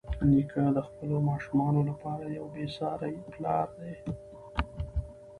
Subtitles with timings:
[0.29, 3.93] نیکه د خپلو ماشومانو لپاره یو بېساري پلار دی.